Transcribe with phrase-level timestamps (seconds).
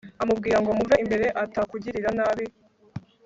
[0.23, 2.45] amubwira ngo muve imbere atakugirira nabi